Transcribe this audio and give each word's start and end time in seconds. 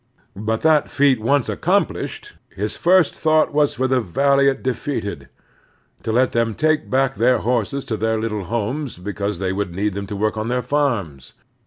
But 0.35 0.61
that 0.61 0.89
feat 0.89 1.21
once 1.21 1.47
ac 1.47 1.57
compUshed, 1.59 2.31
his 2.49 2.75
first 2.75 3.13
thought 3.13 3.53
was 3.53 3.75
for 3.75 3.85
the 3.87 3.99
valiant 3.99 4.63
defeated; 4.63 5.29
to 6.01 6.11
let 6.11 6.31
them 6.31 6.55
take 6.55 6.89
back 6.89 7.13
their 7.13 7.37
horses 7.37 7.85
to 7.85 7.97
their 7.97 8.19
little 8.19 8.45
homes 8.45 8.97
because 8.97 9.37
they 9.37 9.51
wotild 9.51 9.73
need 9.75 9.93
them 9.93 10.07
to 10.07 10.15
work 10.15 10.37
on 10.37 10.47
their 10.47 10.63
farms. 10.63 11.35